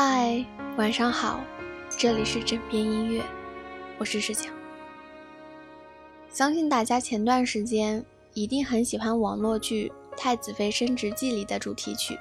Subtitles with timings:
[0.00, 1.40] 嗨，晚上好，
[1.88, 3.20] 这里是枕边音乐，
[3.98, 4.54] 我是世强。
[6.30, 12.16] 相信大家前段时间一定很喜欢网络剧《太子妃升职记》里的主题曲，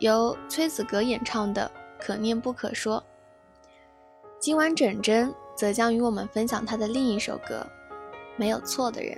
[0.00, 1.70] 由崔子格演唱的
[2.04, 3.00] 《可念不可说》。
[4.40, 7.64] 今晚枕真则将与我们分享他的另一首歌
[8.36, 9.16] 《没有错的人》。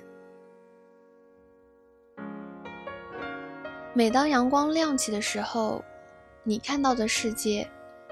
[3.94, 5.82] 每当阳光亮起的时候，
[6.50, 7.64] 你看到的世界，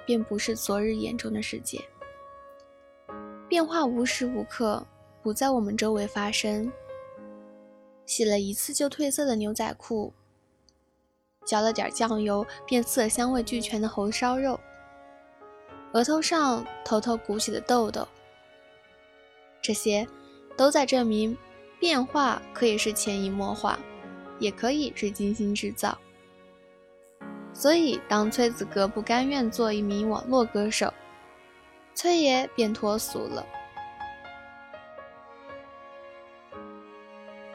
[0.07, 1.83] 便不是昨日眼中的世界。
[3.49, 4.87] 变化无时无刻
[5.25, 6.71] 不在我们周围发生。
[8.07, 10.13] 洗了一次就褪色的牛仔裤，
[11.45, 14.61] 浇了点酱油便色香味俱全的红烧肉，
[15.93, 18.07] 额头上偷偷鼓起的痘痘，
[19.61, 20.07] 这些
[20.57, 21.37] 都在证明，
[21.81, 23.77] 变化可以是潜移默化。
[24.39, 25.99] 也可以是精心制造，
[27.59, 30.95] 所以当崔子格不甘愿做一名网络歌手，
[31.93, 33.45] 崔爷便脱俗了。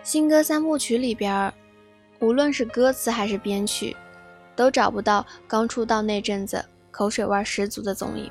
[0.03, 1.53] 新歌三部曲里边，
[2.19, 3.95] 无论是歌词还是编曲，
[4.57, 8.29] 都找不到刚出道那阵子口水味十足的踪影。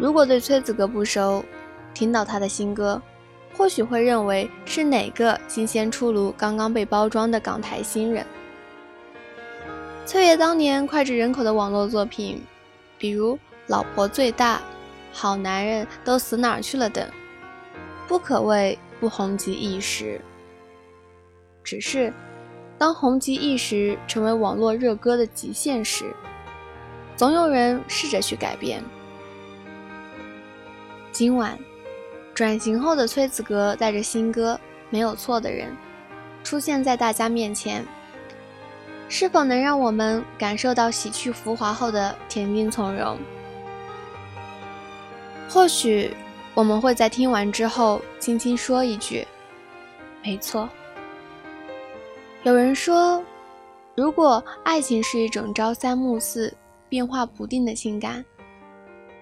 [0.00, 1.44] 如果对崔子格不熟，
[1.94, 3.00] 听到他的新歌。
[3.56, 8.26] 或许会认为是哪个新鲜出炉、刚刚被包装的港台新人。
[10.06, 12.40] 崔爷当年脍炙人口的网络作品，
[12.96, 13.34] 比如
[13.66, 14.58] 《老婆最大》
[15.12, 17.04] 《好男人都死哪儿去了》等，
[18.06, 20.20] 不可谓不红极一时。
[21.64, 22.12] 只是，
[22.78, 26.14] 当红极一时成为网络热歌的极限时，
[27.16, 28.80] 总有人试着去改变。
[31.10, 31.58] 今晚。
[32.32, 34.54] 转型后的崔子格带着新歌
[34.90, 35.70] 《没有错的人》
[36.46, 37.82] 出现在大家面前，
[39.08, 43.18] 是否能让我们感受到洗去浮华后的恬静从容？
[45.48, 46.12] 或许
[46.54, 49.26] 我们会在听完之后轻轻说一句
[50.24, 50.68] ：“没错。”
[52.42, 53.22] 有人说，
[53.94, 56.52] 如果爱情是一种朝三暮四、
[56.88, 58.24] 变化不定的情感，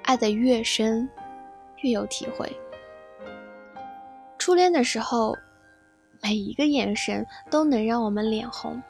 [0.03, 1.09] 爱得越深，
[1.83, 2.51] 越有体会。
[4.39, 5.37] 初恋的时候，
[6.23, 8.83] 每一个眼神都能让我们脸红。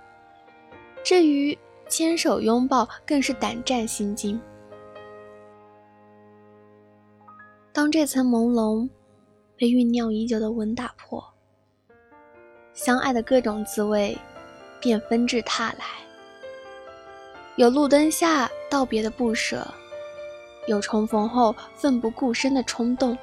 [1.04, 1.56] 至于
[1.86, 4.40] 牵手拥抱，更是胆战心惊。
[7.74, 8.88] 当这层朦胧
[9.56, 11.22] 被酝酿已久的吻打破，
[12.72, 14.16] 相爱的各种滋味
[14.80, 15.84] 便纷至沓来。
[17.56, 19.66] 有路灯下道别的不舍，
[20.66, 23.16] 有重逢后奋不顾身的冲动。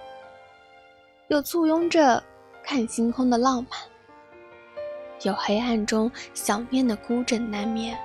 [1.29, 2.23] 有簇拥着
[2.63, 3.79] 看星空的浪漫，
[5.23, 7.97] 有黑暗中想念的孤枕难眠，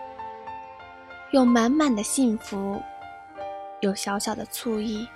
[1.31, 2.81] 有满满的幸福，
[3.81, 5.09] 有小小的醋意，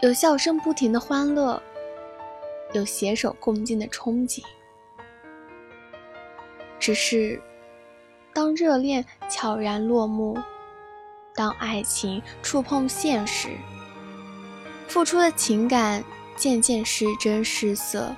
[0.00, 1.62] 有笑声不停的欢乐，
[2.74, 4.42] 有携手共进的憧憬。
[6.78, 7.40] 只是，
[8.34, 10.38] 当热恋悄然落幕，
[11.34, 13.48] 当爱情触碰现实，
[14.86, 16.04] 付出的情感。
[16.36, 18.14] 渐渐失真失色，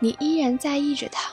[0.00, 1.32] 你依然在意着他，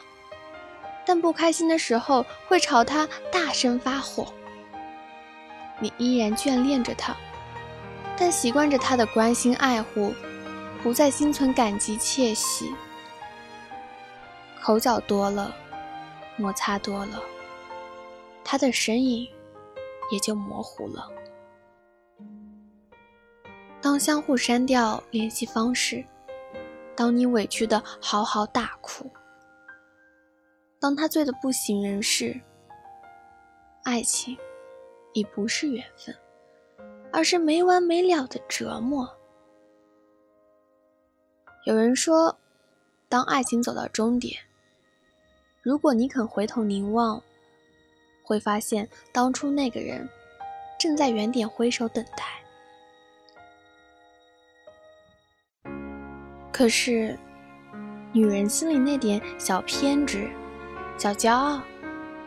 [1.09, 4.31] 但不开心的时候会朝他大声发火。
[5.79, 7.17] 你依然眷恋着他，
[8.15, 10.13] 但习惯着他的关心爱护，
[10.83, 12.71] 不再心存感激窃喜。
[14.61, 15.51] 口角多了，
[16.37, 17.19] 摩擦多了，
[18.43, 19.27] 他的身影
[20.11, 21.09] 也就模糊了。
[23.81, 26.05] 当相互删掉联系方式，
[26.95, 29.11] 当你委屈的嚎啕大哭，
[30.79, 32.40] 当他醉得不省人事，
[33.84, 34.38] 爱情
[35.13, 36.16] 已不是缘分，
[37.12, 39.18] 而是没完没了的折磨。
[41.65, 42.38] 有人说，
[43.09, 44.39] 当爱情走到终点，
[45.62, 47.21] 如果你肯回头凝望，
[48.24, 50.07] 会发现当初那个人
[50.80, 52.24] 正在原点挥手等待。
[56.53, 57.19] 可是，
[58.13, 60.30] 女人心里那点小偏执、
[61.00, 61.62] 小骄傲、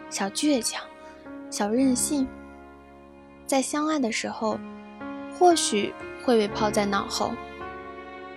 [0.08, 0.82] 小倔强、
[1.50, 2.26] 小任性，
[3.44, 4.58] 在相爱的时候，
[5.38, 5.92] 或许
[6.24, 7.32] 会被抛在脑后；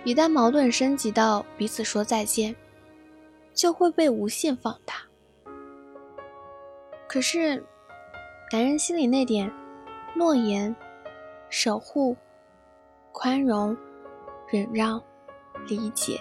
[0.04, 2.54] 一旦矛盾升级到彼此说再见，
[3.54, 4.96] 就会被无限放大。
[7.08, 7.64] 可是，
[8.52, 9.50] 男人心里那点
[10.14, 10.76] 诺言、
[11.48, 12.14] 守护、
[13.10, 13.74] 宽容、
[14.50, 15.02] 忍让。
[15.66, 16.20] 理解，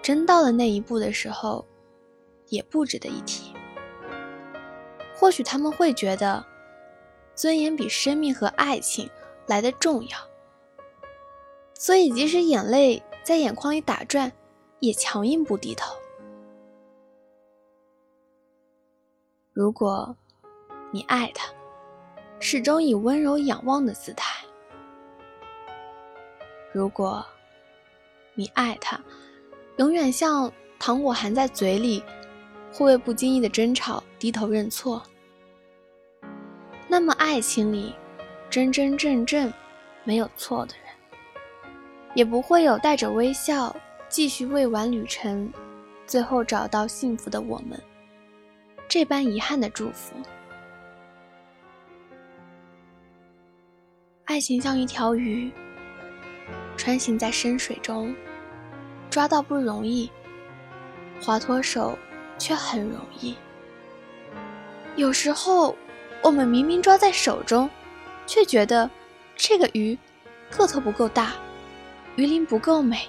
[0.00, 1.66] 真到了那一步的时候，
[2.52, 3.54] 也不值得一提。
[5.16, 6.44] 或许他们会觉得，
[7.34, 9.08] 尊严比生命和爱情
[9.46, 10.18] 来的重要。
[11.72, 14.30] 所以，即使眼泪在眼眶里打转，
[14.80, 15.96] 也强硬不低头。
[19.54, 20.14] 如果
[20.90, 21.50] 你爱他，
[22.38, 24.44] 始终以温柔仰望的姿态；
[26.72, 27.24] 如果
[28.34, 29.00] 你爱他，
[29.78, 32.02] 永远像糖果含在嘴里，
[32.72, 35.02] 会为不经意的争吵低头认错，
[36.88, 37.94] 那么爱情里
[38.48, 39.52] 真真正正
[40.04, 40.82] 没有错的人。
[42.14, 43.74] 也不会有带着微笑
[44.08, 45.50] 继续未完旅程，
[46.06, 47.80] 最后找到幸福的我们
[48.88, 50.14] 这般遗憾的祝福。
[54.24, 55.50] 爱情像一条鱼，
[56.76, 58.14] 穿行在深水中，
[59.08, 60.10] 抓到不容易，
[61.22, 61.98] 划脱手
[62.42, 63.36] 却很容易。
[64.96, 65.76] 有时候，
[66.20, 67.70] 我们明明抓在手中，
[68.26, 68.90] 却觉得
[69.36, 69.96] 这个鱼
[70.50, 71.34] 个头不够大。
[72.16, 73.08] 鱼鳞不够美，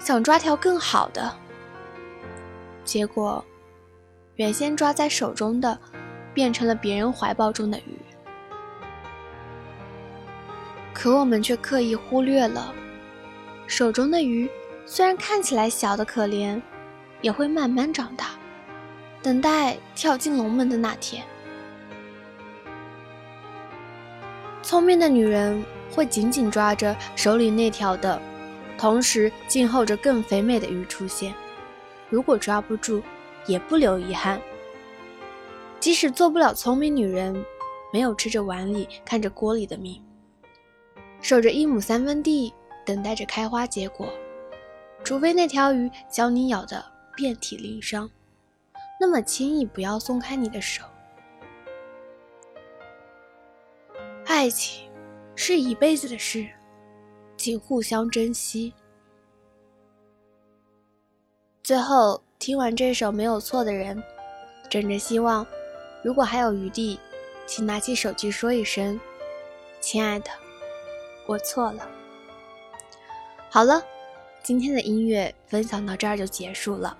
[0.00, 1.34] 想抓条更好的，
[2.84, 3.42] 结果
[4.34, 5.78] 原先抓在手中的，
[6.34, 7.96] 变成了别人怀抱中的鱼。
[10.92, 12.74] 可我们却刻意忽略了，
[13.66, 14.50] 手中的鱼
[14.84, 16.60] 虽然看起来小的可怜，
[17.26, 18.36] 也会慢慢长大，
[19.20, 21.24] 等待跳进龙门的那天。
[24.62, 25.60] 聪明的女人。
[25.92, 28.20] 会紧紧抓着手里那条的，
[28.76, 31.32] 同时静候着更肥美的鱼出现。
[32.10, 33.02] 如果抓不住，
[33.46, 34.38] 也不留遗憾。
[35.80, 37.42] 即使做不了聪明女人，
[37.92, 40.02] 没有吃着碗里看着锅里的命，
[41.22, 42.52] 守着一亩三分地，
[42.84, 44.12] 等待着开花结果。
[45.02, 46.84] 除非那条鱼将你咬得
[47.16, 48.08] 遍体鳞伤，
[49.00, 50.84] 那么轻易不要松开你的手。
[54.26, 54.86] 爱情。
[55.38, 56.48] 是一辈子的事，
[57.36, 58.72] 请互相珍惜。
[61.62, 64.02] 最后听完这首没有错的人，
[64.70, 65.46] 枕着希望，
[66.02, 66.98] 如果还有余地，
[67.46, 68.98] 请拿起手机说一声
[69.78, 70.30] ：“亲爱的，
[71.26, 71.86] 我错了。”
[73.52, 73.84] 好了，
[74.42, 76.96] 今天的音乐分享到这儿就结束了。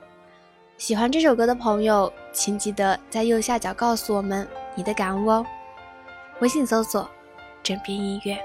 [0.79, 5.45] 喜欢这首歌的朋友，请记得在右下角告诉我们你的感悟哦。
[6.41, 7.09] 微信搜索。
[7.63, 8.39] 枕边音乐，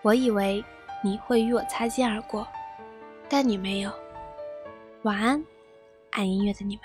[0.00, 0.64] 我以为
[1.04, 2.48] 你会与我擦肩而过，
[3.28, 3.92] 但你没有。
[5.02, 5.44] 晚安，
[6.12, 6.84] 爱音乐的你们。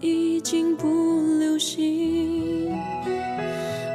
[0.00, 0.86] 已经不
[1.38, 2.70] 流行。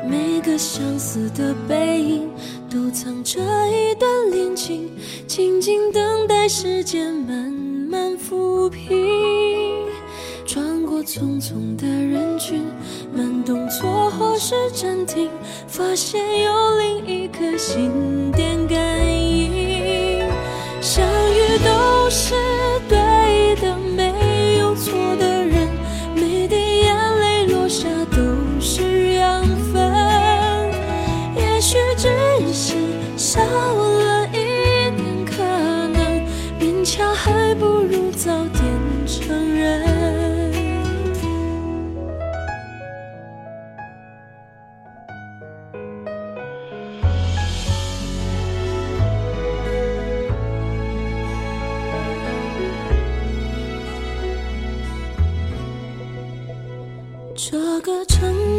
[0.10, 2.30] 每个相似的背影
[2.70, 4.90] 都藏着一段恋情，
[5.28, 7.52] 静静等待时间慢
[7.90, 8.88] 慢抚平。
[10.46, 12.64] 穿过匆匆的人群，
[13.14, 15.30] 慢动作或是暂停，
[15.68, 20.22] 发现有另一颗心电感应。
[20.82, 22.34] 相遇都是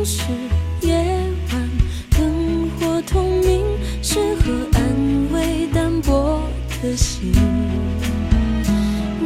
[0.05, 0.23] 是
[0.83, 0.95] 夜
[1.53, 1.71] 晚
[2.11, 3.65] 灯火通明，
[4.03, 6.41] 适合安慰单薄
[6.83, 7.33] 的心。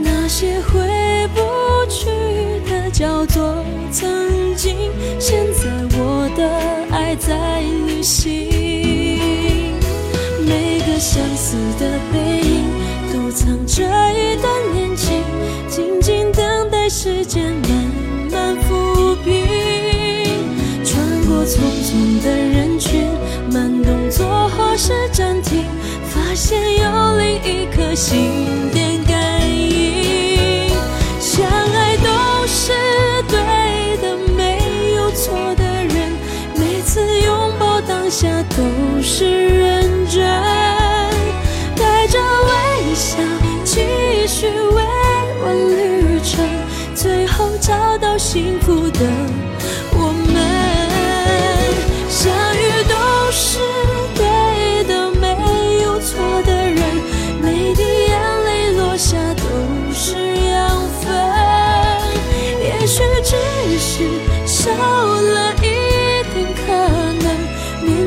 [0.02, 1.40] 那些回不
[1.90, 2.10] 去
[2.70, 6.48] 的叫做曾经，现在我的
[6.90, 8.50] 爱在旅行。
[10.44, 12.64] 每个相似的背影
[13.12, 15.21] 都藏着一段恋情，
[28.04, 30.68] 心电感应。
[31.20, 32.72] 相爱都是
[33.28, 33.38] 对
[34.02, 34.58] 的，没
[34.96, 36.10] 有错的人，
[36.56, 40.20] 每次拥抱当下都是认真，
[41.76, 43.18] 带着微笑
[43.62, 44.82] 继续未
[45.44, 46.44] 完旅程，
[46.96, 49.06] 最后找到幸福的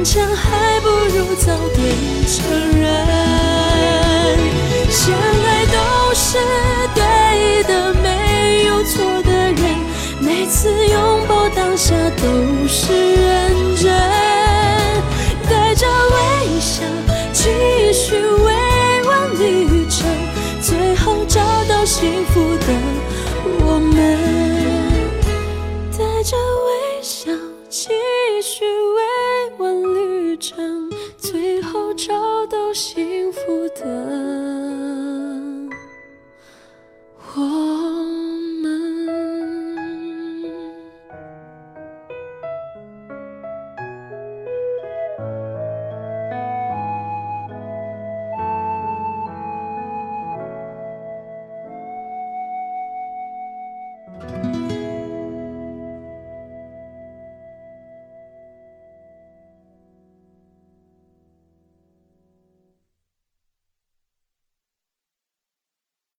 [0.05, 1.83] 强还不如早点
[2.27, 2.85] 承认。
[4.87, 6.37] 相爱都是
[6.93, 9.57] 对的，没有错的人，
[10.19, 13.04] 每次拥抱当下都是
[32.75, 34.24] 幸福的。